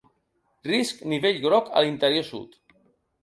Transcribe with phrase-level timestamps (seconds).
[0.69, 2.57] Risc nivell groc a l'interior sud.